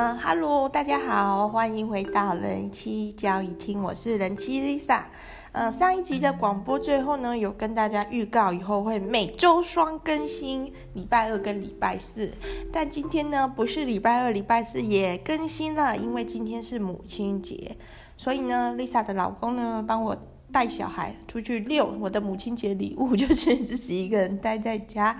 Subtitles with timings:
[0.00, 5.02] 嗯哈喽，大家好，欢迎回到人妻交易厅，我是人妻 Lisa。
[5.50, 12.32] 嗯，上一集的广播最后呢，有跟大家预告以后会每周双更新，礼拜二跟礼拜四。
[12.72, 17.76] 但今天呢，不是礼拜二、礼拜四也更新了，因为今天是母亲节，
[18.16, 20.16] 所以呢，Lisa 的老公呢，帮我
[20.52, 21.86] 带小孩出去遛。
[22.00, 25.18] 我的母亲节礼物 就是自己一个人待在家，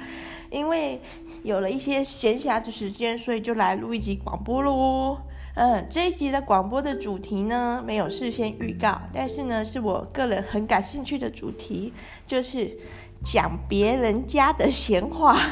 [0.51, 1.01] 因为
[1.43, 5.19] 有了一些闲暇的时间，所以就来录一集广播喽。
[5.61, 11.92] 嗯，这一集的广播的主题呢，没有事先预告，但是呢，是我个人很感兴趣的主题，
[12.25, 12.79] 就是
[13.23, 15.39] 讲别人家的闲话。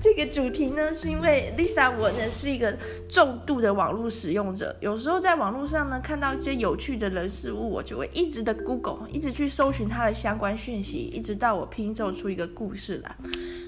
[0.00, 2.72] 这个主题呢，是因为 Lisa 我呢是一个
[3.08, 13.16] 重度的网络使用者，有时候在网络上呢看到一些有趣的人事物，我就会一直的 Google，一直去搜寻它的相关讯息，一直到我拼凑出一个故事来。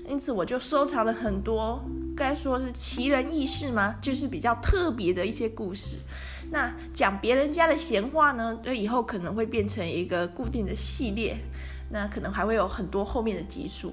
[0.07, 1.85] 因此，我就收藏了很多，
[2.17, 3.97] 该说是奇人异事吗？
[4.01, 5.97] 就是比较特别的一些故事。
[6.53, 11.37] 那讲别人家的闲话呢，对以后可能会变成一个固定的系列，
[11.91, 13.93] 那可能还会有很多后面的集数。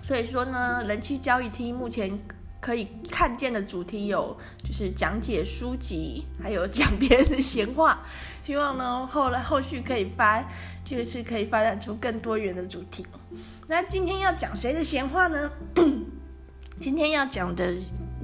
[0.00, 2.18] 所以说呢，人气交易厅目前
[2.60, 8.00] 可以看见的主题有，就是讲解书籍，还有讲别人的闲话。
[8.42, 10.42] 希望呢，后来后续可以发，
[10.84, 13.06] 就是可以发展出更多元的主题。
[13.66, 15.50] 那今天要讲谁的闲话呢？
[16.80, 17.74] 今天要讲的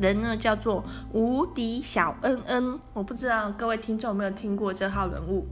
[0.01, 2.79] 人呢，叫做无敌小恩恩。
[2.95, 5.47] 我不知道各位听众有没有听过这号人物。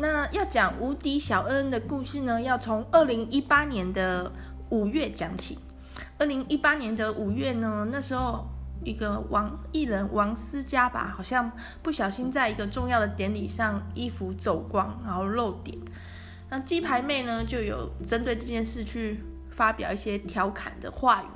[0.00, 4.30] 那要讲无敌小恩恩的故事呢，要从二零一八年的
[4.70, 5.58] 五月讲起。
[6.18, 8.46] 二零一八年的五月呢，那时候
[8.84, 11.50] 一个王艺人王思佳吧，好像
[11.82, 15.76] 不小心在一个重要的典礼上衣服走光，然后露点。
[16.48, 21.26] 那鸡排妹呢就有针对这件事去发表一些调侃的话语，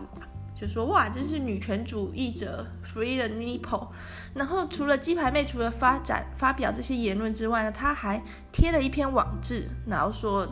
[0.63, 3.89] 就说哇，这是女权主义者 free the nipple。
[4.33, 10.49] 然后除了鸡排妹除了发展发表这些言论之外呢，她还贴了一篇网志，然后说。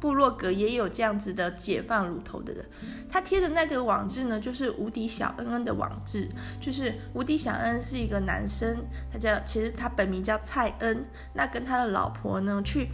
[0.00, 2.62] 部落格也有这样子的解放乳头的人，
[3.08, 6.28] 她贴的那个网志呢，就是无敌小恩恩的网志，
[6.60, 12.88] 就是无敌小恩是一个男生，他叫其实他本名叫蔡恩，那跟他的老婆呢去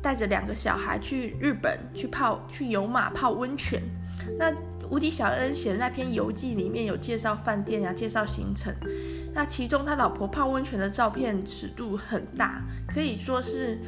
[0.00, 3.82] 带着两个小孩去日本去泡去游马泡温泉，
[4.38, 4.52] 那
[4.90, 8.74] 无敌小恩写的那篇游记里面有介绍饭店、啊，介绍行程，
[9.32, 13.78] 那其中他老婆泡温泉的照片尺度很大，可以说是。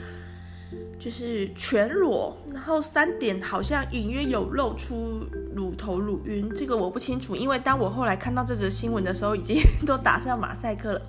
[0.99, 11.03] 就是全裸，然后三点好像隐约有露出乳头乳晕，这个我不清楚，因为当我后来看到这则新闻的时候，已经 都打上马赛克了。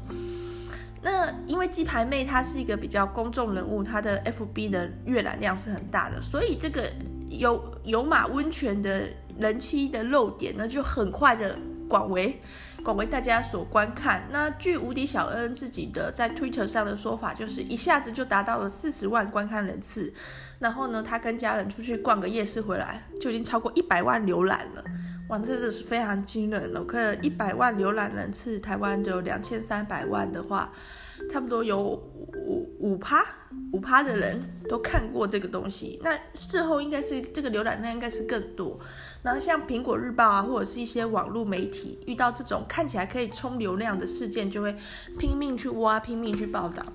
[1.02, 6.90] 那因为鸡排妹她是一个比较公众人物，她的 FB 的阅览量是很大的，所以这个
[7.28, 11.58] 有有马温泉的人妻的露点呢，就很快的
[11.88, 12.40] 广为。
[12.82, 14.26] 广为大家所观看。
[14.32, 20.14] 那据无敌小恩自己的在 Twitter 上的说法，就是一下子就达到了四十万观看人次。
[20.60, 24.84] 然后呢，他跟家人出去逛个夜市回来，就已经超过一百万浏览了。
[25.28, 26.82] 哇，这真的是非常惊人了。
[26.86, 30.72] 可一百万浏览人次，台湾就有两千三百万的话，
[31.30, 33.26] 差不多有五五趴
[33.74, 36.00] 五趴的人都看过这个东西。
[36.02, 38.80] 那事后应该是这个浏览量应该是更多。
[39.22, 44.76] 然后像苹果日报啊，或者是一些网络媒体，遇到这种看起来可以冲流量的事件，就会
[45.18, 46.86] 拼命去挖，拼命去报道。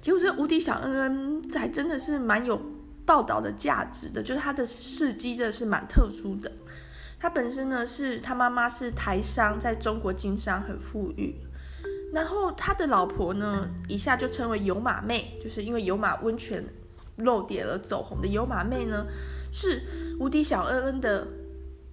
[0.00, 2.60] 结果这无敌小恩恩还真的是蛮有
[3.04, 6.50] 报道的价值的，就是他的事迹真的是蛮特殊的。
[7.18, 11.34] 他本身呢是他妈妈是台商，在中国经商很富裕。
[12.12, 16.64] 然后他的老婆呢，一下就称为有马妹，就是因为有马温泉
[17.16, 19.06] 露点而走红的有马妹呢。
[19.52, 19.82] 是
[20.20, 21.26] 无敌小恩恩的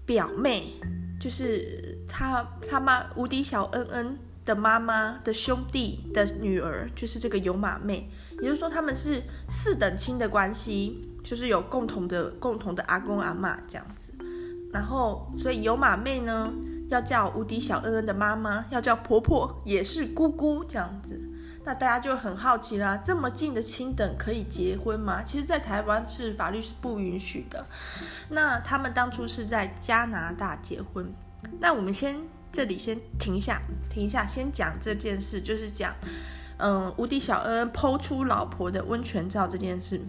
[0.06, 0.74] 表妹，
[1.20, 8.10] 就是他他妈无敌小恩恩的妈妈的兄弟的女儿，就是这个有马妹。
[8.42, 14.12] 也就是说，他们是四等亲的关系，就是有共同的共同的阿公阿嬷这样子。
[14.74, 16.52] 然后，所以有马妹呢，
[16.90, 21.22] 要叫无敌小恩恩的妈妈，要叫婆婆，也是姑姑这样子。
[21.66, 25.24] 那大家就很好奇啦，这么近的亲等可以结婚吗？
[25.24, 27.66] 其实，在台湾是法律是不允许的。
[28.30, 31.10] 那他们当初是在加拿大结婚。
[31.60, 32.18] 那我们先
[32.52, 35.96] 这里先停一下，停一下，先讲这件事，就是讲，
[36.58, 40.02] 嗯，无敌小恩恩 PO 出老婆的温泉照这件事。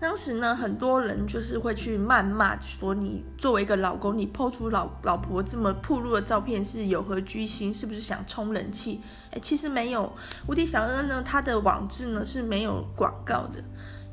[0.00, 7.72] 当时呢，很多人就是会去谩骂，说你作为一个老公，你 PO 出老老婆这么暴露的照片是有何居心？
[7.72, 9.02] 是不是想冲人气？
[9.30, 10.10] 哎，其实没有。
[10.46, 13.62] 无敌小恩呢，他的网志呢是没有广告的，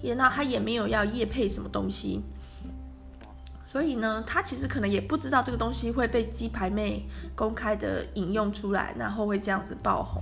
[0.01, 2.22] 也那他也没有要业配什么东西。
[3.66, 10.22] 所以呢，他其实可能也不知道这个东西会被鸡排妹公开的引用出来，然后会这样子爆红。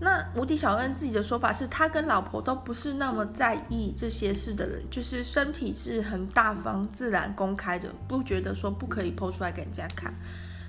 [0.00, 10.12] 那无敌小恩自己的说法是，他跟老婆都不是那么在意这些事的人，就是身体是很大方、自然、公开的，不觉得说不可以 po 出来给人家看。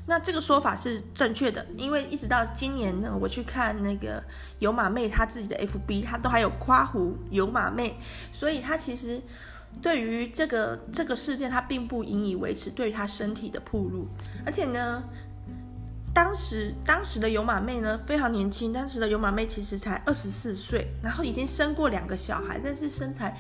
[0.08, 4.24] 那这个说法是正确的，因为一直到今年呢，我去看那个
[4.60, 7.98] 有马妹她自己的 FB，她都还有夸胡有马妹，
[8.32, 9.22] 所以她其实
[9.82, 14.08] 对于这个这个事件，她并不引以为耻，对于她身体的暴露，
[14.46, 15.04] 而且呢。
[16.16, 18.72] 当时，当时的有马妹呢，非常年轻。
[18.72, 23.38] 当时的有马妹其实才二十四岁，然后已经生过两个小孩，但是身材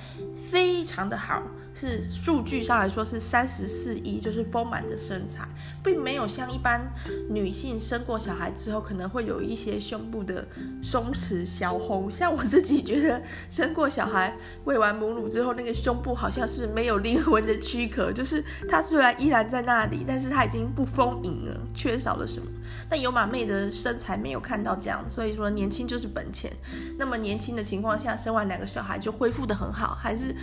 [0.51, 1.41] 非常的好，
[1.75, 5.45] 是数据上来说是三十四亿，就是丰满的身材，
[5.83, 6.89] 并没有像一般
[7.29, 10.47] 女性生过小孩之后可能会有一些胸部的
[10.81, 12.09] 松弛消红。
[12.09, 22.47] 像我自己觉得，生过小孩喂完母乳之后，那个胸部好像是没有灵魂的躯壳，就是它虽然依然在那里，但是它已经不丰盈了， 缺少了什么。
[22.89, 26.49] 但有马妹的身材没有看到这样，所以说年轻就是本钱。
[26.97, 30.33] 那么年轻的情况下，生完两个小孩就恢复得很好，还是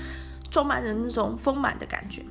[0.52, 2.22] 装满着那种丰满的感觉。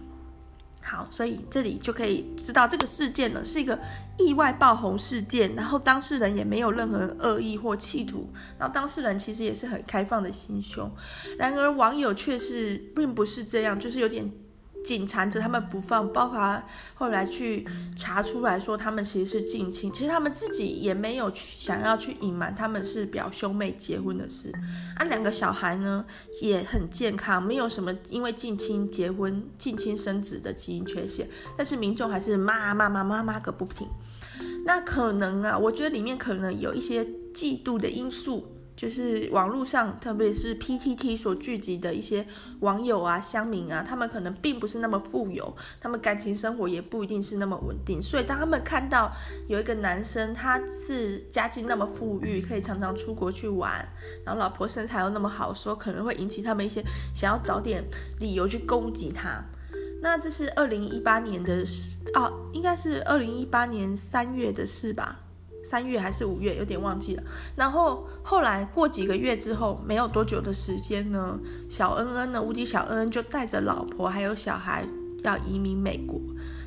[0.81, 3.77] 好，所以这里就可以知道这个事件呢是一个
[4.17, 10.89] 意外爆红事件，然后当事人也没有任何恶意或企图，然后当事人其实也是很开放的心胸。
[11.37, 14.31] 然而网友却是并不是这样，就是有点。
[14.83, 16.63] 紧缠着他们不放，包括
[16.93, 24.51] 后来去查出来说他们其实是近亲，其实他们自己也没有去想要去隐瞒他们是表兄妹结婚的事。
[24.95, 26.05] 啊，两个小孩呢
[26.41, 31.27] 也很健康，没有什么因为近亲结婚、近亲生子的基因缺陷，
[31.57, 33.87] 但是民众还是骂骂骂骂骂个不停。
[34.65, 37.03] 那可能啊，我觉得里面可能有一些
[37.33, 38.57] 嫉妒的因素。
[38.75, 42.25] 就是网络上，特别是 PTT 所聚集的一些
[42.61, 49.11] 网友啊、乡民啊，他们可能并不是那么富有，他们感情生活也不一定是那么稳定，所以当他们看到
[49.47, 53.87] 有一个男生，他是家境那么富裕，可以常常出国去玩，
[54.25, 56.83] 然后老婆身材又那么好，说可能会引起他们一些
[57.13, 57.83] 想要找点
[58.19, 59.43] 理由去攻击他。
[60.01, 61.63] 那这是二零一八年的
[62.15, 65.19] 哦，应该是二零一八年三月的事吧。
[65.63, 67.23] 三月还是五月，有点忘记了。
[67.55, 74.85] 然后后来过几个月之后，没有多久的时间呢，小恩恩呢，无敌小恩恩就带着老婆还有小孩
[75.23, 76.19] 要移民美国。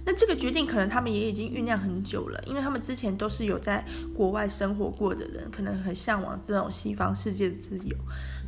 [0.07, 3.83] 那这个决定可能他们也已经酝酿很久了，因为他们之前都是有在
[4.15, 7.97] 国外生活过的人，可能很向往这种西方世界的自由。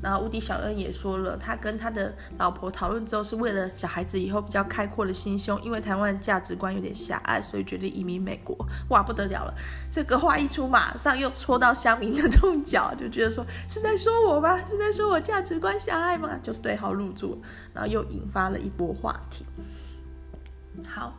[0.03, 8.57] 然后无敌小恩也说了，他跟他的老婆讨论之后，是为了小孩子以后比较开阔的心胸，因为台湾的价值观有点狭隘，所以决定移民美国。
[8.91, 9.55] 哇，不得了了！
[9.91, 14.59] 这个话一出，马上又戳到乡民的痛脚，就觉得说是在说我吗？
[14.69, 16.39] 是在说我价值观狭隘吗？
[16.43, 17.37] 就对号入座，
[17.73, 19.45] 然后又引发了一波话题。
[20.89, 21.13] 好。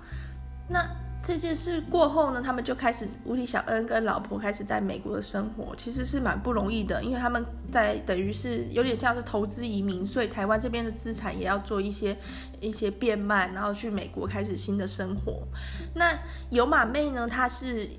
[0.70, 0.86] 那
[1.24, 12.18] 这件事过后呢，他们就开始无敌小恩跟老婆开始在美国的生活，其实是蛮不容易的，因为他们在等于是有点像是投资移民，所以台湾这边的资产也要做一些
[12.62, 15.46] 一些变卖，然后去美国开始新的生活。
[15.94, 16.18] 那
[16.50, 17.90] 有马妹呢，她是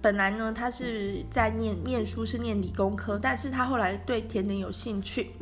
[0.00, 5.32] 本来呢，她是在念念书，是念理工科，但是她后来对甜点有兴趣。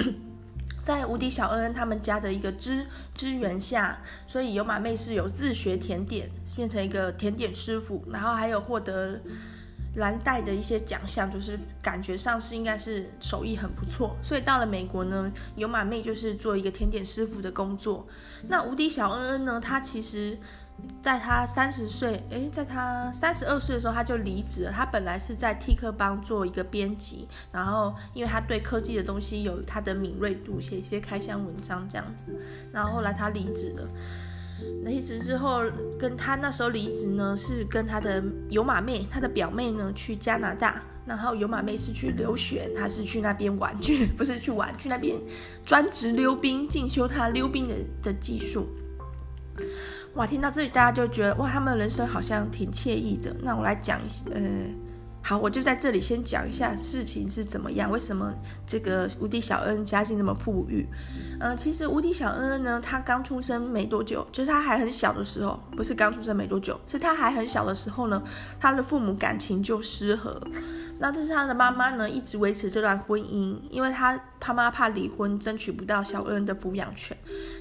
[0.86, 9.20] 在无敌小恩恩他们家的一个支支援下，所以有马妹是有自学甜点，变成一个甜点师傅，然后还有获得
[9.96, 14.16] 蓝带的一些奖项，就是感觉上是应该是手艺很不错。
[14.22, 18.06] 所以到了美国呢，有马妹就是做一个甜点师傅的工作。
[18.48, 20.38] 那无敌小恩恩呢，他其实。
[21.02, 24.72] 在他三十岁，诶，在他三十二岁的时候，他就离职了。
[24.72, 32.36] 他本来是在 T 客邦做一个编辑，然后因为他对科技的东西有他的敏锐度，写一些开箱文章这样子。
[32.72, 33.88] 然后后来他离职了，
[34.84, 35.62] 离职之后，
[35.98, 45.16] 跟他那时候离职呢，是跟他的有马妹，他的表妹呢去加拿大，然后有马妹是去留学，他是去那边玩去，不是去玩，去那边
[45.64, 48.66] 专职溜冰，进修他溜冰的的技术。
[50.16, 53.36] 哇，听到这里大家就觉得哇，他们人生好像挺惬意的。
[53.42, 54.40] 那我来讲一下，呃，
[55.22, 58.32] 好，我就在这里先讲一下事情是怎么样，为什么
[58.66, 60.88] 这个无敌小恩家境这么富裕？
[61.38, 68.22] 嗯、呃，其实无敌小恩恩呢，他刚出生没多久，就是他还很小的时候，不是刚出生没多久，是他还很小的时候呢，
[68.58, 70.40] 他的父母感情就失和。
[70.98, 77.16] 那但是他的妈妈呢，一直维持这段婚姻，因为他他妈怕离婚，争取不到小恩的抚养权，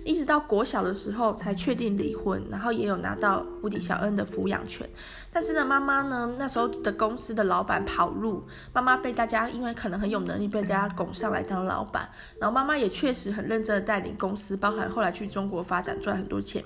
[0.05, 4.89] 一直到国小的时候才确定离婚，然后也有拿到无敌小恩的抚养权。
[5.31, 16.63] 但是呢，妈妈呢，那时候的公司的老板跑路，妈妈被大家因为可能很有能力，被大家拱上来当老板，然后妈妈也确实很认真的带领公司，包含后来去中国发展赚很多钱。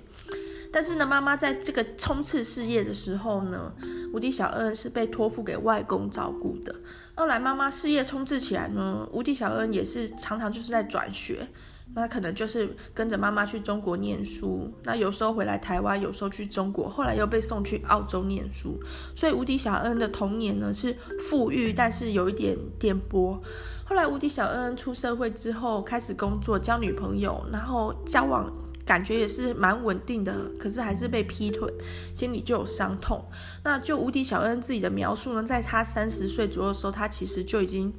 [0.71, 3.71] 但是呢，妈妈在这个冲刺事业的时候呢，
[4.13, 6.75] 无敌小恩是被托付给外公照顾的。
[7.15, 11.47] 后来妈妈事业冲刺起来呢，无敌小恩也是常常就是在转学。
[11.95, 18.79] 那可能就是跟着妈妈去中国念书，那有时候回来台湾，有时候去中国，后来又被送去澳洲念书。
[19.15, 20.95] 所以无敌小恩的童年呢是
[21.27, 23.39] 富裕，但是有一点颠簸。
[23.83, 28.53] 后来无敌小恩出社会之后，开始工作，交女朋友，然后交往
[28.89, 31.71] 感觉也是蛮稳定的，可是还是被劈腿，
[32.11, 33.23] 心里就有伤痛。
[33.63, 37.93] 那就无敌小恩自己的描述呢，在他三十岁左右的时候，他其实就已经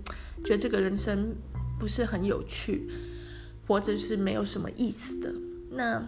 [0.44, 1.36] 觉得这个人生
[1.78, 2.90] 不是很有趣。
[3.68, 5.32] 活着是没有什么意思的。
[5.70, 6.04] 那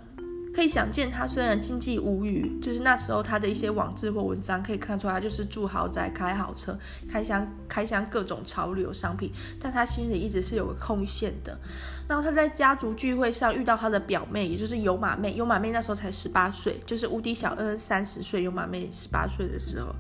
[0.55, 6.79] 可以想见，他虽然经济无语，就是那时候他的一些网志或文章可以看出来，他就是住豪宅、开好车、
[7.11, 11.59] 开箱开箱各种潮流商品，但他心里一直是有个空闲的。
[12.07, 15.35] 然后他在家族聚会上遇到他的表妹，也就是有马妹。
[15.35, 19.95] 有马妹那时候才十八岁，就是无敌小恩三十岁，有马妹十八岁的时候，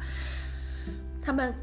[1.20, 1.54] 他们。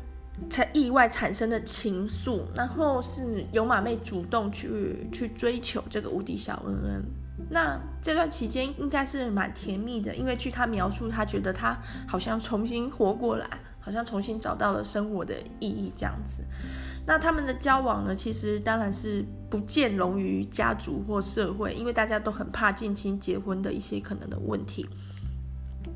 [0.49, 7.03] 才意外产生的情愫，然后是有马妹主动去去追求这个无敌小恩恩。
[7.49, 11.77] 那这段期间应该是蛮甜蜜的，因为据他描述，他觉得他
[12.07, 13.47] 好像重新活过来，
[13.79, 16.43] 好像重新找到了生活的意义这样子。
[17.05, 24.87] 那他们的交往呢，其实当然是不见容于家族或社会，因为大家都很怕近亲结婚的一些可能的问题。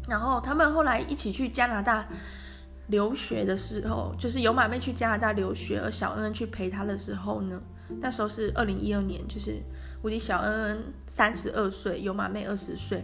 [0.09, 2.07] 然后他们后来一起去加拿大。
[2.87, 7.59] 留学的时候，就是有马妹去加拿大留学，而小恩恩去陪她的时候呢，
[8.01, 9.63] 那时候是二零一二年，就是
[10.03, 13.03] 无敌小恩恩三十二岁，有马妹二十岁，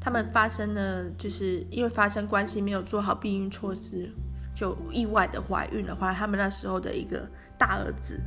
[0.00, 4.12] 他们发生了，就是因为发生关系没有做好避孕措施，
[4.54, 7.26] 就意外的怀孕了，怀他们那时候的一个
[7.56, 8.20] 大儿子。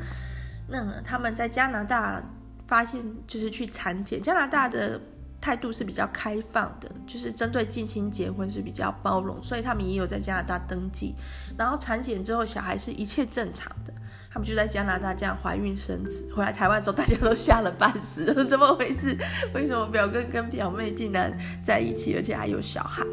[0.67, 2.23] 那他们在加拿大
[2.65, 4.99] 发现，就是去产检，加拿大的。
[5.43, 11.13] 态度是比较开放的，就是针对近亲结婚是比较包容，所以他们也有在加拿大登记，
[11.57, 13.93] 然后产检之后小孩是一切正常的，
[14.33, 16.27] 他们就在加拿大这样怀孕生子。
[16.33, 19.15] 回来台湾的时候，大家都吓了半死， 怎么回事？
[19.53, 23.03] 为什么表哥跟表妹竟然在一起，而且还有小孩？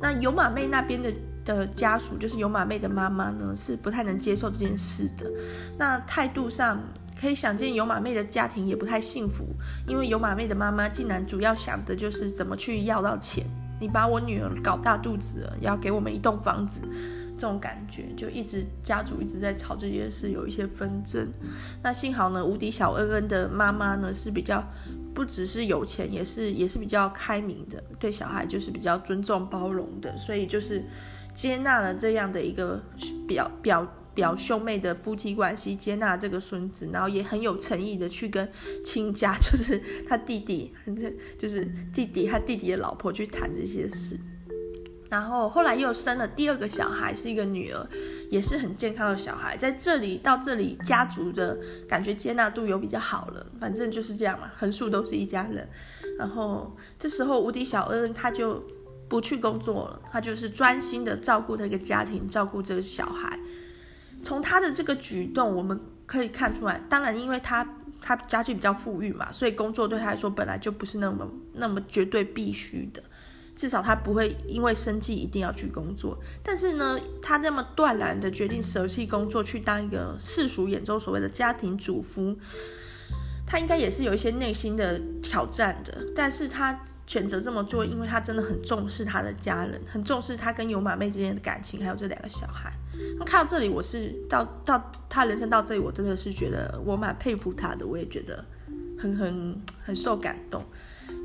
[0.00, 1.12] 那有马妹那边的
[1.44, 5.26] 的家属，就是有马妹的妈妈呢，是不太能接受这件事的。
[5.76, 6.80] 那态度上。
[7.20, 9.44] 可以想见，有马妹的家庭也不太幸福，
[9.88, 13.44] 因为有马妹的妈妈竟然主要想的就是怎么去要到钱。
[13.80, 16.82] 你把我女儿搞大肚子了，要给我们一栋房子，
[17.38, 21.32] 这种感觉就一直家族一直在吵这件事，有一些纷争。
[21.82, 24.62] 那幸好呢，无敌小恩恩的妈妈呢是比较
[25.14, 30.84] 不只是有钱，也是也是比较开明的，对小孩就是比较尊重包容的，所以就是
[31.32, 32.82] 接纳了这样的一个
[33.26, 33.94] 表表。
[34.14, 38.50] 表兄妹的夫妻关系，接纳这个孙子，然后也很有诚意的去跟
[38.84, 40.74] 亲家， 就是他弟弟，
[41.38, 44.18] 就是弟弟他弟弟的老婆去谈这些事。
[45.10, 47.86] 然后后来又生了第二个小孩，是一个女儿，
[48.30, 49.56] 也是很健康的小孩。
[49.56, 53.46] 在这里到这里，家族的感觉接纳度有比较好了。
[53.58, 55.68] 反正就是这样嘛，横竖都是一家人。
[56.18, 58.62] 然后这时候无敌小恩他就
[59.08, 63.38] 不去工作了，他就是专心的照顾这个家庭，照顾这个小孩。
[64.22, 67.66] 从他的这个举动，我们可以看出来，当然，因为他
[68.02, 73.00] 他家境比较富裕嘛，所以工作对他来说本来就不是那么那么绝对必须的，
[73.58, 76.16] 至少他不会因为生计一定要去工作。
[76.44, 82.38] 但是呢，他那么断然的决定舍弃工作，去当一个世俗眼中所谓的家庭主妇，
[83.44, 86.06] 他应该也是有一些内心的挑战的。
[86.14, 92.72] 但是他选择这么做，因为他真的很重视他的家人，很重视他跟有马妹之间的感情，还有这两个小孩。
[93.26, 98.44] 看到这里，我是到到他人生到这里，我真的是觉得我蛮佩服他的，我也觉得
[98.98, 100.64] 很很很受感动，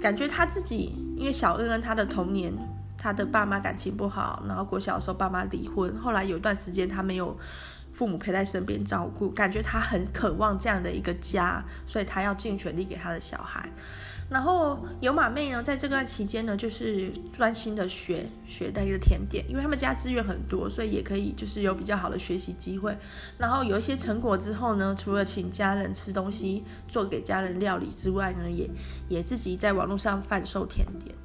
[0.02, 2.54] 感觉他自己因为小恩恩他的童年，
[2.98, 7.38] 他的爸妈感情不好，然后国小的时候爸妈离婚，后来有一段时间他没有
[7.94, 13.70] 父母陪在身边照顾，感觉他很渴望这样的一个家，所以他要尽全力给他的小孩。
[14.34, 22.98] 然后有马妹呢，在这段期间呢，就是专心的学学那个甜点，因为他们家资源很多，所以也可以就是有比较好的学习机会。
[23.38, 28.68] 然后有一些成果之后呢，除了请家人吃东西，做给家人料理之外呢，也
[29.08, 31.16] 也自己在网络上贩售甜点。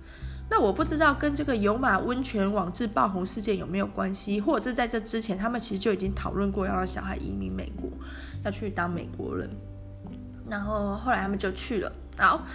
[0.50, 7.88] 那我不知道跟这个有马温泉网志爆红事件有没有关系，或者是在这之前，他们其实就已经讨论过要让小孩移民美国，
[8.45, 9.49] 要去当美国人。
[10.50, 12.47] 然后后来他们就去了，好。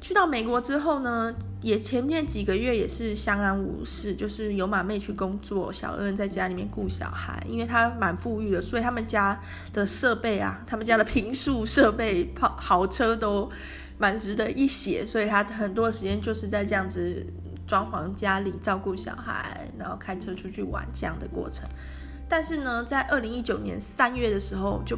[0.00, 9.40] 去到美国之后呢，也前面几个月也是相安无事，就是有马妹去工作，小恩在家里面顾小孩，因为他蛮富裕的，所以他们家
[9.72, 13.50] 的设备啊，他们家的平数设备、跑豪车都
[13.98, 17.26] 蛮值得一写，所以他很多时间就是在这样子
[17.66, 21.68] 装潢家里、照顾小孩，然后开车出去玩这样的过程。
[22.28, 24.96] 但是呢，在二零一九年三月的时候，就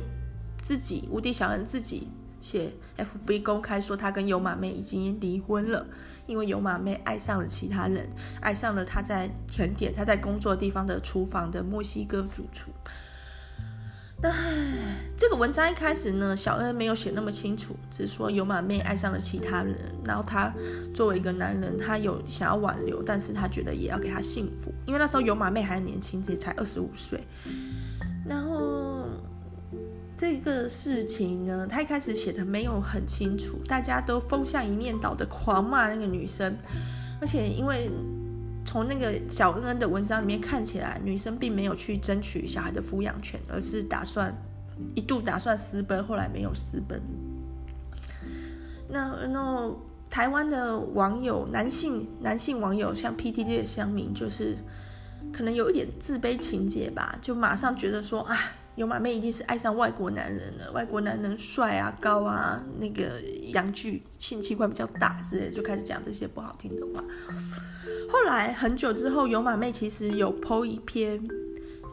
[0.61, 2.09] 自己无敌小恩自己
[2.40, 5.87] 写 FB 公开说，他跟有马妹已经离婚了，
[6.26, 8.09] 因为有马妹爱上了其他人，
[8.40, 12.70] 爱上了他在甜点他在工作地方的厨房的墨西哥主厨。
[14.23, 14.30] 那
[15.16, 20.52] 这个文章一开始呢，小恩没有写那么清楚，只是说有马妹爱上了其他人，然后他
[20.92, 27.26] 作为一个男人，他有想要挽留，但是他觉得也要给他幸福，因为那时候有马妹还年轻，也才二十五岁。
[28.26, 29.00] 然后
[30.21, 36.55] 这个事情呢，他一开始写的没有很清楚，大家都风向一面倒的狂骂那个女生，
[37.23, 37.91] 而且因为。
[38.67, 44.33] 从那个小恩恩的文章里面看起来，女生并没有去争取小孩的抚养权，而是打算
[44.95, 47.00] 一度打算私奔，后来没有私奔。
[48.89, 49.75] 那那
[50.09, 54.57] 台湾的网友，男性男性网友，像 PTT 的乡民，就是
[55.33, 58.37] 可能有一点自卑情节吧，就马上觉得说啊。
[58.77, 63.21] 有马妹一定是爱上外国男人了，外国男人帅啊、高啊，那个
[63.53, 67.05] 阳具、性器官比较大之类，就开始讲这些不好听的话。
[68.09, 71.23] 后来很久之后，有马妹其实有剖一篇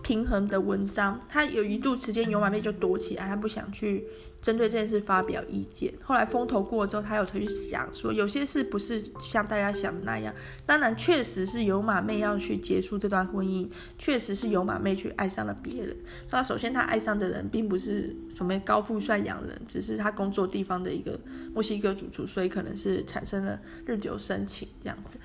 [0.03, 4.05] 平衡的文章，她有一度时间有马妹就躲起来，她不想去。
[4.41, 10.33] 针对这件事发表意见，后来风头过了之后，他有去想说，有些事不是像大家想的那样。
[10.65, 15.95] 当然，确实是有马妹要去结束这段婚姻，确实是有马妹去爱上了别人。
[16.29, 21.19] 那首先，他爱上的人并不是什么高富帅洋人，只是他工作地方的一个
[21.53, 25.17] 墨西哥主厨，所以可能是产生了日久生情这样子。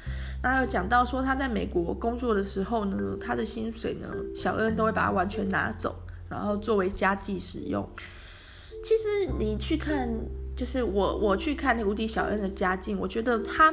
[0.42, 5.94] 那有讲到说他在美国工作的时候呢，他的薪水呢，小恩都会把它完全拿走，
[6.28, 7.88] 然后作为家计使用。
[8.82, 10.08] 其实你去看，
[10.56, 13.72] 就是我我去看那个无敌小恩的家境，我觉得他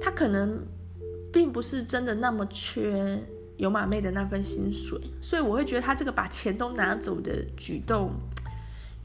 [0.00, 0.64] 他可能
[1.32, 3.20] 并不是真的那么缺
[3.56, 8.12] 有马妹的那份薪水，所以我会觉得他这个把钱都拿走的举动。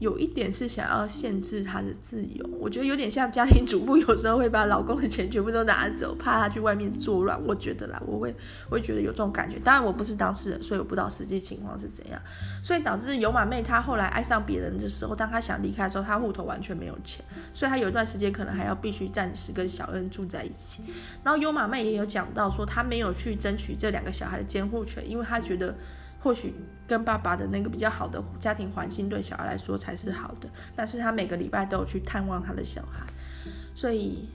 [0.00, 7.38] 有一点是想要限制她的自由，我觉得有点像家庭主妇，有时候会把老公的钱全部都拿走，怕他去外面作乱。
[7.44, 8.34] 我觉得啦，我会，
[8.70, 9.58] 我会觉得有这种感觉。
[9.58, 12.18] 当然我不是当事人，所以我不知道实际情况是怎样。
[12.62, 20.82] 所以导致有马妹她后来爱上别人的时候，当她想离开的时候，她户头完全没有钱，所以她有一段时间可能还要必须暂时跟小恩住在一起。
[21.22, 25.76] 然后有马妹也有讲到说，她没有去争取这两个小孩的监护权，因为她觉得。
[26.22, 26.54] 或许
[26.86, 33.06] 跟爸爸的那个比较好的家庭环境对小孩来说才是好的，但是他每个礼拜都有去探望他的小孩，
[33.74, 34.28] 所以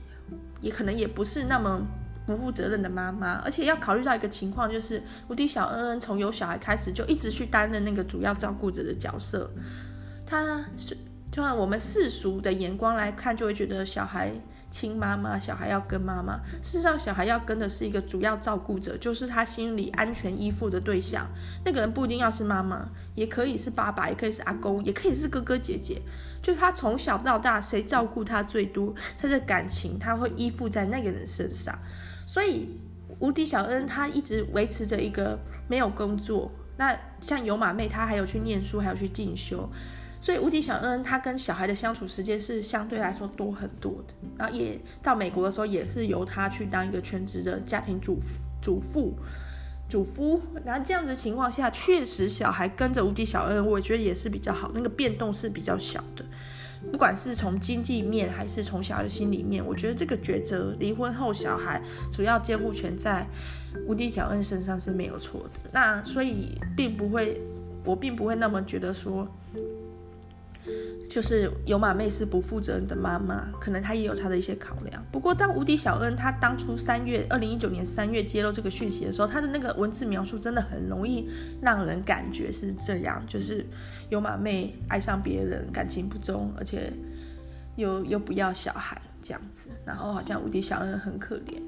[0.60, 1.80] 也可能也不是那么
[2.26, 9.48] 不负责任的妈妈，而且要考虑到一个情况，就是无敌小恩恩从有小孩开始就一直去担任那个主要照顾者的角色，
[10.26, 10.96] 他是
[11.30, 14.32] 就按我们世俗的眼光来看，就会觉得小孩。
[14.70, 16.40] 亲妈妈，小孩要跟妈妈。
[16.62, 21.26] 事实上，小孩要跟的是一个主要照顾者，就是他心里安全依附的对象。
[21.64, 26.02] 那个人不一定要是妈妈，也可以是爸爸，也可以是阿公，也可以是哥哥姐姐。
[26.42, 31.76] 就他从小到大，谁照顾他最多，他的感情他会依附在那个人身上。
[32.26, 32.78] 所以，
[33.18, 36.52] 无敌小恩他一直维持着一个没有工作。
[36.78, 39.66] 那像有马妹，她还有去念书，还有去进修。
[40.26, 48.18] 所以无敌小恩他跟小孩的相处时间是相对来说多很多的，然后也到美国的时候也是由他去当一个全职的家庭主
[48.60, 49.14] 主妇、
[49.88, 56.24] 主夫，然后这样子情况下，确实小孩跟着无敌小恩，我觉得也是比较好，那个变动是比较小的，
[56.90, 61.80] 不管是从经济面还是从小孩的心里面，我觉得这个抉择，离婚后小孩
[62.12, 63.24] 主要监护权在
[63.86, 67.40] 无敌小恩身上是没有错的，那所以并不会，
[67.84, 69.24] 我并不会那么觉得说。
[71.08, 75.04] 就是有马妹是不负责任的妈妈，可能她也有她的一些考量。
[75.10, 81.28] 不过，当无敌小恩她当初三月二零一九年三月揭露这个讯息的时候，她的那个文字描述真的很容易
[81.62, 83.64] 让人感觉是这样，就是
[84.08, 86.92] 有马妹爱上别人，感情不忠，而且
[87.76, 91.60] 又又不要小孩这样子，然后好像无敌小恩很可怜。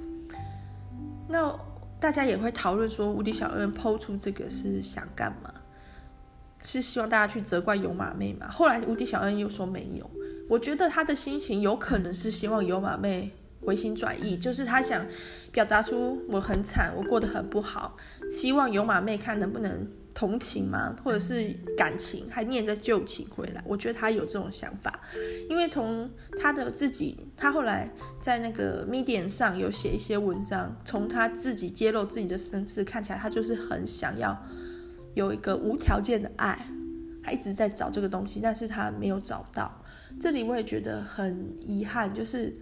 [1.29, 1.55] 那
[2.01, 5.53] 大家也会讨论说，无敌小恩抛出这个是想干嘛？
[6.63, 8.49] 是希望大家去责怪有马妹嘛？
[8.51, 10.11] 后来无敌小恩又说没有。
[10.49, 15.07] 我觉得他的心情有可能是希望有马妹回心转意，就是他想
[15.53, 17.97] 表达出我很惨，我过得很不好，
[18.31, 23.63] 希望有马妹看能不能同情嘛，或者是感情还念着旧情回来。
[23.67, 24.99] 我觉得他有这种想法，
[25.51, 27.93] 因为从他的自己，他后来
[28.23, 34.35] 在那个 Medium 上有写一些文章，从他自己揭露自己的身世看起来，他就是很想要。
[35.15, 36.67] 有一个无条件的爱，
[37.23, 39.71] 他一直在找这个东西，但是他没有找到。
[40.21, 42.55] 这里我也觉得很遗憾，就是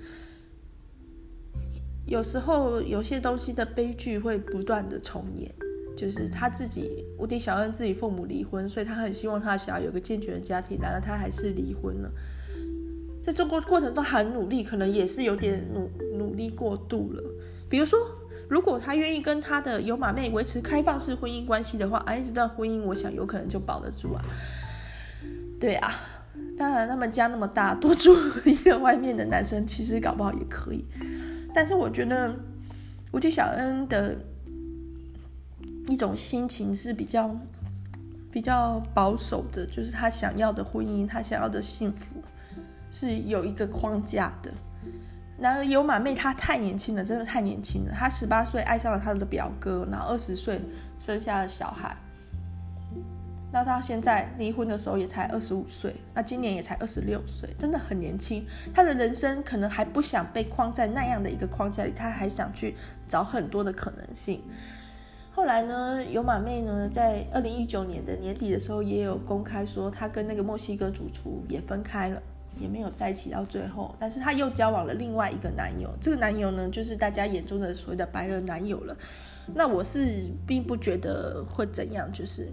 [2.07, 5.53] 有时候有些东西的悲剧会不断的重演，
[5.97, 12.11] 就是他自己无敌小恩自己父母离婚，所以他很希望他的小孩有个健全的家庭，然而他还是离婚了。
[13.23, 17.23] 在中国过程中很努力，可能也是有点努努力过度了。
[17.69, 17.99] 比如说，
[18.49, 24.23] 如果他愿意跟他的有马妹维持开放式婚姻关系的话，哎，这段婚姻我想有可能就保得住啊。
[25.59, 25.93] 对啊，
[26.57, 30.85] 当然他们家那么大，多住一个外面的男生，其实搞不好也可以。
[31.55, 32.35] 但是我觉得
[33.13, 34.17] 无敌小恩的
[35.89, 37.35] 一种心情是比较
[38.31, 42.23] 比较保守的，就是他想要的婚姻，他想要的幸福
[42.91, 44.53] 是有一个框架的。
[45.39, 47.93] 然而有马妹她太年轻了，真的太年轻了。
[47.93, 50.61] 她十八岁爱上了她的表哥，然后二十岁
[50.99, 51.97] 生下了小孩。
[53.53, 58.45] 那她现在离婚的时候也才二十五岁，那今年也才二十六岁，真的很年轻。
[58.75, 62.75] 她的人生可能还不想被框在那样的一个框架里，她还想去
[63.07, 64.43] 找很多的可能性。
[65.33, 72.23] 后来呢，有马妹呢，在二零一九年的年底的时候，也有公开说，她跟那个墨西哥主厨也分开了，
[72.61, 73.95] 也没有在一起到最后。
[73.99, 78.97] 但是他又交往了另外一个男友，这个男友呢，就是大家眼中的所谓的白人男友了。
[79.55, 82.49] 那我是并不觉得会怎样，就是。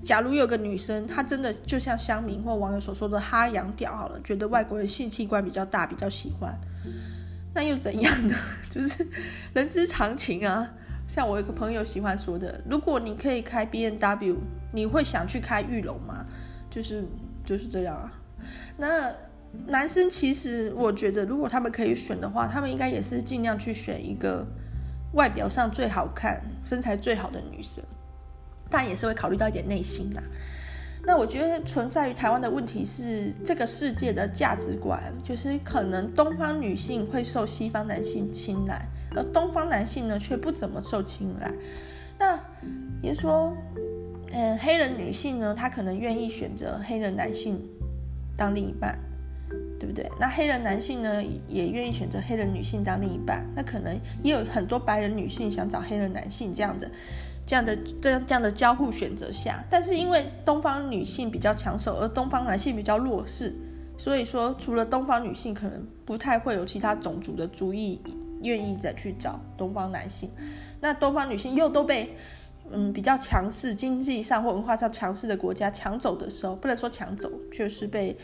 [0.00, 6.56] 假如有个女生，她真的就像乡民或网友所说的哈洋屌好了，觉得外国人性器官比较大，比较喜欢，
[7.52, 8.34] 那又怎样呢？
[8.70, 9.04] 就是
[9.52, 10.70] 人之常情啊。
[11.08, 14.36] 像我有个朋友喜欢说的，如果你可以开 B N W，
[14.72, 16.24] 你会想去开玉龙吗？
[16.70, 17.04] 就是
[17.44, 18.12] 就是这样啊。
[18.76, 19.12] 那
[19.66, 24.46] 男生其实我觉得，如果他们可以选的话，他们应该也是尽量去选一个
[25.14, 27.82] 外表上最好看、身材最好的女生。
[28.70, 30.22] 但也是会考虑到一点内心啦。
[31.02, 41.50] 那我觉得存在于台湾的问题是，这个世界的价值观，就是可能东方女性会受西方男性青睐，而东方男性呢却不怎么受青睐。
[42.18, 42.38] 那
[43.00, 43.56] 也就是说，
[44.32, 47.58] 嗯，黑人女性呢，她可能愿意选择黑人男性
[48.36, 48.98] 当另一半，
[49.78, 50.10] 对不对？
[50.18, 53.44] 那黑人男性呢，也愿意选择黑人女性当另一半。
[53.54, 56.90] 那可能也有很多白人女性想找黑人男性这样子。
[57.46, 63.54] 这样的这样这样的交互选择下，但是因为东方女性比较抢手，而东方男性比较弱势，
[63.96, 68.02] 所以说除了东方女性，可能不太会有其他种族的主意
[68.42, 70.30] 愿意再去找东方男性。
[70.78, 72.14] 那东方女性又都被
[72.70, 78.14] 嗯比较强势、经济上或文化上强势的国家抢走的时候，不能说抢走，就是被。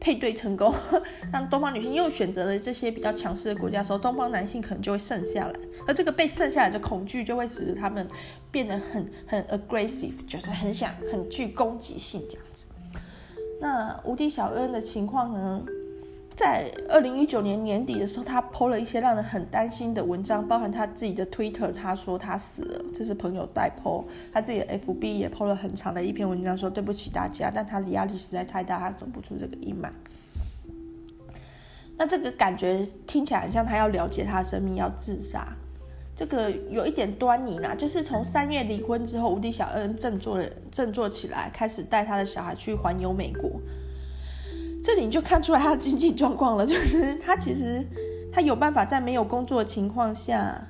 [0.00, 0.72] 配对成功，
[1.32, 5.54] 当东方女性又选择了这些比较强势的国家的时候，东方男性可能就会剩下来，
[5.86, 8.06] 而这个被剩下来的恐惧就会使得他们
[8.50, 12.66] 变得很很 aggressive，就是很想很具攻击性这样子。
[13.60, 15.64] 那无敌小恩的情况呢？
[16.38, 29.90] 在二零一九年年底的时候，他 po 了一些让人很担心的文章，包含他自己的 Twitter，他说他死了，这是朋友代 po，他自己的 FB 也 po 了很长的一篇文章，说对不起大家，但他的压力实在太大，他走不出这个阴霾。
[31.96, 35.44] 那这个感觉听起来很像他要了结他的生命，要自杀，
[36.14, 43.60] 这个有一点端倪啦，就是从三月离婚之后，无敌小恩振作了，振作起来，开始带他的小孩去环游美国。
[44.88, 47.86] 这里你就看出来他的经济状况了， 就是他其实
[48.32, 50.66] 他有办法在没有工作的情况下，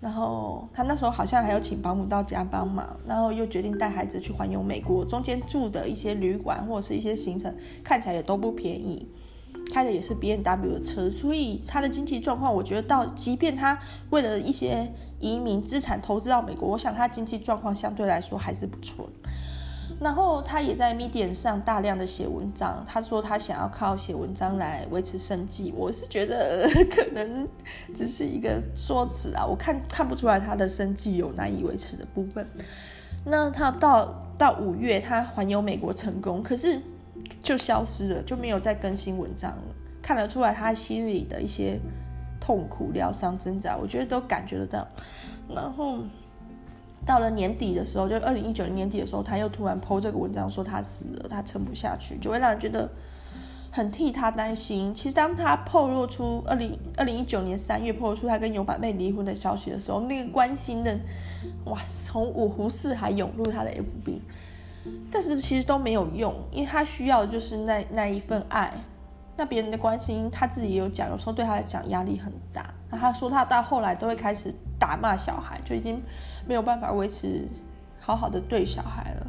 [0.00, 7.54] 然后他那时候好像还有请保姆到家帮忙，然后又决定带孩子去环游美国，中间住的一些旅馆或者是一些行程
[7.84, 9.06] 看起来也都不便宜，
[9.72, 13.78] 开的也是 B N W 的车，所以他的经济状况，我觉得到即便他
[14.10, 19.08] 为了一些移民资产投资到美国，我想他经济状况相对来说还是不错。
[20.00, 25.74] 然后他也在 Medium 上大量的写文章，他说他想要靠写文章来维持生计。
[25.76, 27.46] 我是觉得 可能
[27.94, 32.46] 只是一个说辞啊，我看看不出来他的生计有难以维持的部分。
[33.26, 36.80] 那他到到五月，他环游美国成功，可是
[37.42, 39.62] 就消失了，就没有再更新文章了。
[40.00, 41.78] 看得出来他心里的一些
[42.40, 44.88] 痛苦、疗伤、挣扎，我觉得都感觉得到。
[45.54, 45.98] 然后。
[47.06, 52.88] 到了年底的时候，就二零一九年年底的时候，他又突然 po 这个文章说他死了，他撑不下去，就会让人觉得
[53.70, 54.94] 很替他担心。
[54.94, 60.96] 其实当他透露出二零二零一九年三月透露出他跟有马妹离婚的消息的时候，那个关心的
[61.64, 64.18] 哇，从五湖四海涌入他的 FB，
[65.10, 68.72] 但是其实都没有用，因为他需要的就是那那一份爱。
[69.40, 72.74] 那别人的关心，他自己也有讲，有时候对他来讲压力很大。
[72.90, 76.02] 那他说他到后来都会开始打骂小孩，就已经
[76.46, 77.48] 没有办法维持
[77.98, 79.26] 好好的对小孩了。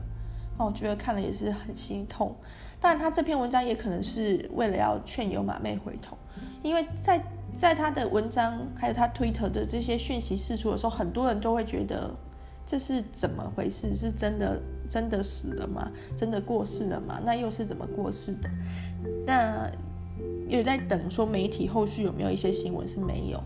[0.60, 2.36] 那我觉得看了也是很心痛。
[2.78, 6.18] 当然，他这篇文章也可能是为了要劝有马妹回头，
[6.62, 12.14] 因为在在他的文章还有他推特的这些讯息释出的时候，很多人都会觉得
[12.66, 13.96] 这是怎么回事？
[13.96, 15.90] 是真的真的死了吗？
[16.18, 17.18] 真的过世了吗？
[17.24, 18.50] 那又是怎么过世的？
[19.26, 19.72] 那
[20.48, 23.42] 有在等说媒体后续有没有一些新闻是没有？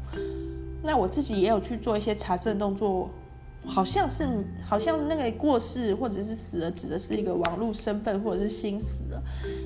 [0.83, 3.09] 那我自己也有去做一些查证动作。
[3.67, 4.27] 好像是，
[4.63, 9.19] 好像那个过世或者是死了，指的是一个网络身份或者是心死了。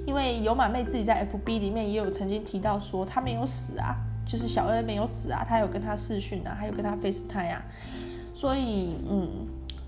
[0.08, 7.66] 因为有马妹自己在 FB 里面也有曾经提到说，他没有死啊，就是小恩没有死啊，他有跟他视讯啊，还有跟他 FaceTime 啊。
[8.34, 9.28] 所以，嗯，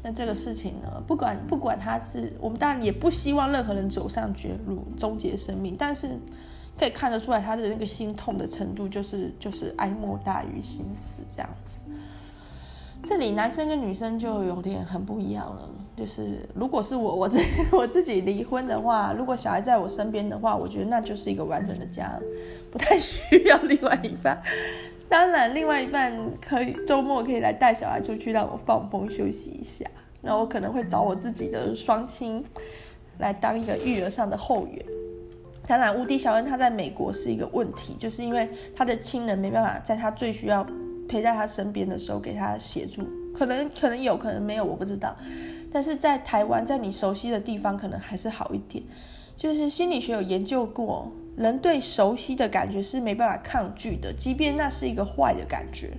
[0.03, 6.10] 那这个事情呢，不管不管他是，我们当然也不希望任何人走上绝路，终结生命，但是
[6.77, 11.79] 可以看得出来他的那个心痛的程度，就是就是哀莫大于心死这样子。
[13.03, 17.39] 这里男生跟女生就有点很不一样了，就是如果是我我自
[17.71, 22.19] 我自己离婚的话，如果小孩在我身边的话，我觉得那就是一个完整的家，
[22.71, 24.39] 不太需要另外一半。
[25.10, 29.84] 当然，另外一半可以周末可以来带小孩出去，让我放风休息一下。
[30.21, 32.45] 那我可能会找我自己的双亲
[33.17, 34.86] 来当一个育儿上的后援。
[35.67, 40.65] 当然，无敌小恩他在美国是一个问题，就是因为他的亲人没办法在他最需要。
[41.10, 45.13] 陪在他身边的时候，给他协助，可能可能有可能没有，我不知道。
[45.69, 48.82] 但是在台湾，在你熟悉的地方，可能还是好一点。
[49.36, 55.91] 就是心理学有研究过，人对熟悉的感觉是没办法抗拒的，即便那是一个坏的感觉。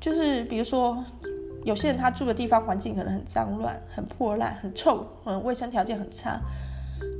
[0.00, 1.04] 就是比如说，
[1.64, 6.40] 有些人他住的地方环境可能很脏乱、很破烂、很臭，嗯，卫生条件很差，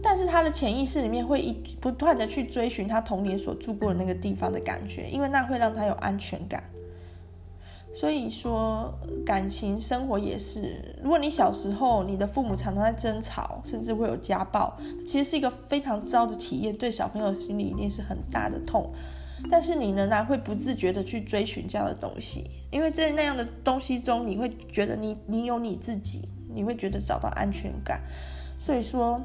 [0.03, 6.65] 但是他的潜意识里面会一不断的去追寻他童年所住过的那个地方的感觉，因为那会让他有安全感。
[7.93, 8.95] 所以说，
[9.27, 10.97] 感情生活也是。
[11.03, 14.75] 如果你小时候你的父母常常在争吵，甚至会有家暴，
[15.07, 18.91] 其实是一个非常糟的体验，对小朋友心里一定是很大的痛。
[19.51, 28.01] 但是你仍然会不自觉的去追寻这样的东西，因为在那样的东西中，你会觉得你你有你自己，你会觉得找到安全感。
[28.59, 29.21] 所以说。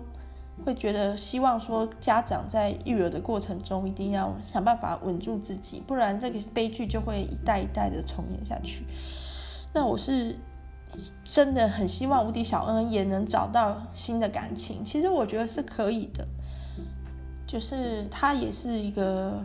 [0.63, 8.85] 会觉得希望说家长在育儿的过程中一定要想办法稳住自己，不然这个悲剧就会一代一代的重演下去。
[9.73, 10.37] 那我是
[11.23, 16.25] 真的很希望无敌小恩也能找到新的感情，其实我觉得是可以的，
[17.45, 19.43] 就是他也是一个。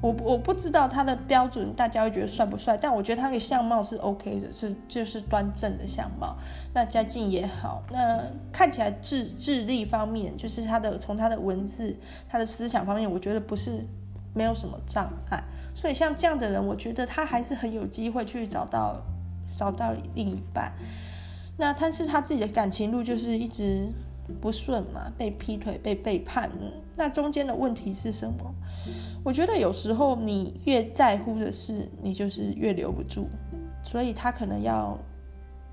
[0.00, 2.76] 我我不知道他的标准，大家会觉得帅不帅？
[2.76, 6.36] 但我觉得他的相貌是 OK 的，是就是端正的相貌。
[6.72, 11.94] 那家境也好，那看起来智智力方面，就是他的从他的文字、
[12.28, 13.86] 他的思想方面，我觉得不是
[14.32, 15.42] 没有什么障碍。
[15.74, 19.02] 所以像这样的人，我觉得他还是很有机会去找到
[19.54, 20.72] 找到另一半。
[21.58, 23.92] 那但是他自己的感情路就是一直
[24.40, 26.50] 不顺嘛，被劈腿、被背叛。
[26.96, 28.54] 那中间的问题是什么？
[29.24, 33.28] 我觉得有时候你越在乎的事，你就是越留不住。
[33.82, 34.98] 所以他可能要，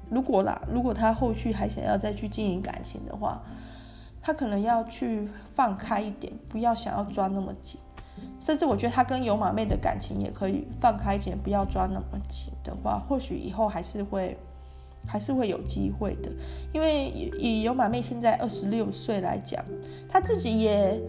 [0.10, 3.42] 如果啦，如果他后续还想要再去经营感情的话，
[4.22, 7.80] 他可能要去放开一点，不要想要抓那么紧。
[8.40, 14.38] 甚至我觉得他跟有马妹的感情也可以放开一点，不要抓那么紧的话，或许以后还是会，
[15.08, 16.30] 还是会有机会的。
[16.72, 19.66] 因为以有马妹现在二十六岁来讲，
[20.08, 21.02] 她自己也。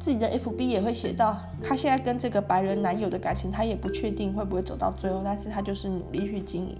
[0.00, 6.76] 自己的 FB 也会写到，她现在跟这个白人男友的感情，她也不确定会不会走到最后，但是她就是努力去经营。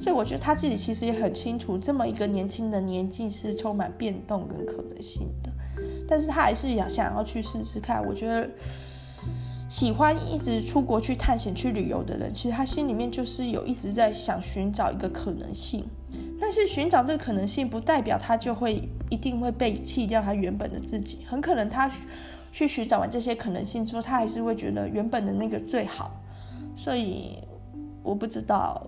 [0.00, 5.52] 所以我觉得他自己其实也很清楚，这么一个年轻的年纪是充满变动跟可能性的，
[6.08, 8.02] 但是他还是想想要去试试看。
[8.06, 8.48] 我觉得
[9.68, 15.84] 喜欢一直出国去探险、去旅游的人，其实他心里面就是有一直在想寻找一个可能性。
[16.44, 21.90] 但是寻找这个可能性，不代表他就会一定会背弃掉他原本的自己，很可能他。
[22.52, 26.20] 去寻找完这些可能性之后，他还是会觉得原本的那个最好。
[26.76, 27.38] 所以
[28.02, 28.86] 我不知道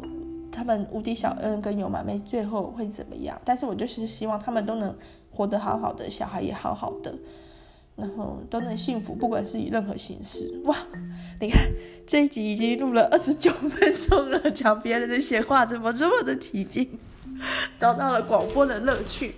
[0.52, 4.94] 他们无敌小恩跟有马妹最后会怎么样，但是我就是希望他们都能
[5.32, 7.12] 活得好好的，小孩也好好的，
[7.96, 10.60] 然后都能幸福，不管是以任何形式。
[10.66, 10.76] 哇，
[11.40, 11.60] 你看
[12.06, 16.88] 这一集已经录了二十九分钟了，讲别人的闲话怎么这么的起劲，
[17.78, 19.34] 找到了广播的乐趣。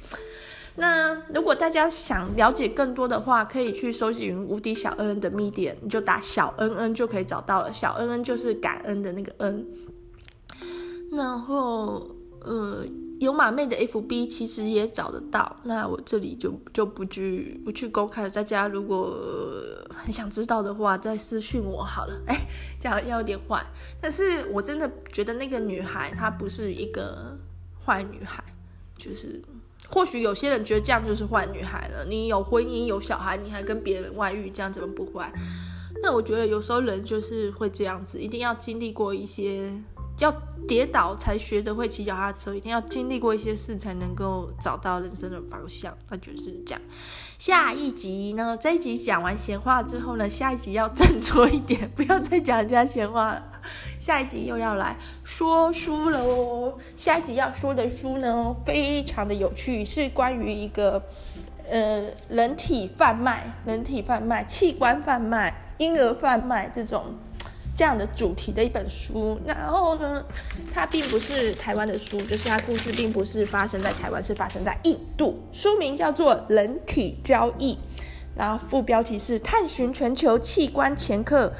[0.76, 7.72] 那如果大家想了解更多的话，可以去搜寻无敌小恩恩的 Medium，你就打小恩恩就可以找到了。
[7.72, 9.66] 小恩恩就是感恩的那个恩。
[11.10, 12.84] 然后，呃，
[13.18, 15.56] 有马妹的 FB 其实也找得到。
[15.64, 18.30] 那我这里就就不去不去公开了。
[18.30, 19.18] 大家如果
[19.92, 22.14] 很想知道的话，再私讯我好了。
[22.28, 22.36] 哎，
[22.78, 23.60] 这样要有点坏，
[24.00, 27.36] 但是我真的觉得那个女孩她不是一个
[27.88, 28.44] 坏女孩，
[28.98, 29.42] 就是。
[29.88, 32.04] 或许有些人觉得这样就是坏女孩了。
[32.04, 35.32] 你有婚姻有小孩，你还跟别人外遇，这样怎么不坏？
[36.02, 39.72] 那我觉得有时候人就是会这样子，一定要经历过一些。
[40.18, 40.32] 要
[40.66, 46.80] 跌倒才学得会骑脚踏车，一定要经历过一些事才能够找到人生的方向，那就是这样。
[47.38, 53.42] 下一集呢，这一集讲完闲话之后呢，下一集要振作一点，不要再讲人家闲话了。
[53.98, 56.76] 下一集又要来说书了哦。
[56.96, 61.02] 下一集要说的书呢，非常的有趣，是关于一个
[61.70, 67.04] 呃人体贩卖、人体贩卖、器官贩卖、婴儿贩卖这种。
[67.76, 70.24] 这样的主题的一本书，然后呢，
[70.74, 75.38] 它并不是台湾的书，就是它故事并不是发生在台湾，是发生在印度。
[75.52, 77.74] 书名叫做《人体交易》，
[78.34, 81.52] 然后副标题是“探寻全球器官掮客”，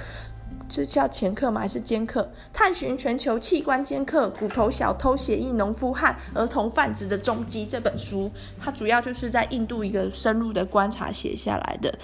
[0.68, 1.62] 这叫掮客吗？
[1.62, 2.31] 还是奸客？
[2.52, 7.66] 探寻全球器官掮客、骨头小偷、血液农夫和儿童贩子的踪迹。
[7.66, 11.98] 这本书它主要就是在印度一个深入的观察写下来的。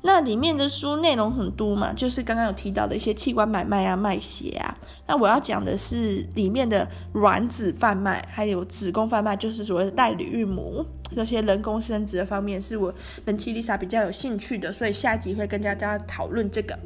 [0.00, 4.76] 那里面的书内容很多嘛，就是刚刚有提到的一些器官买卖啊、卖血啊。
[5.08, 16.78] 那我要讲的是里面的卵子贩卖，还有子宫贩卖，就是所谓的代理孕母，那些人工生殖的方面，是我人妻 Lisa 比较有兴趣的，所以下一集会跟大家讨论这个。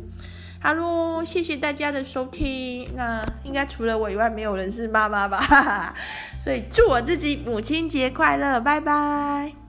[0.62, 2.88] 哈喽，谢谢大家的收听。
[2.94, 5.92] 那应该除了我以外，没有人是妈妈吧？
[6.38, 9.61] 所以祝我自己母亲节快乐，拜拜。